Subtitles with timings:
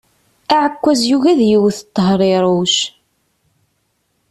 [0.53, 2.75] Aɛekkaz yugi ad yewwet Tehriruc.